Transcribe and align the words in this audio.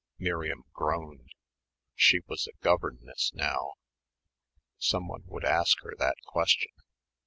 Miriam 0.17 0.63
groaned. 0.73 1.29
She 1.93 2.21
was 2.27 2.47
a 2.47 2.57
governess 2.63 3.31
now. 3.35 3.73
Someone 4.79 5.25
would 5.27 5.45
ask 5.45 5.77
her 5.83 5.93
that 5.99 6.15
question. 6.25 6.71